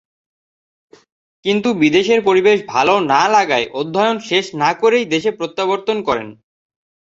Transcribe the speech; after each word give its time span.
কিন্তু 1.45 1.69
বিদেশের 1.73 2.19
পরিবেশ 2.23 2.57
ভালো 2.67 2.93
না-লাগায় 3.11 3.67
অধ্যয়ন 3.73 4.17
শেষ 4.19 4.45
না-করেই 4.55 5.05
দেশে 5.05 5.31
প্রত্যাবর্তন 5.31 5.97
করেন। 6.03 6.27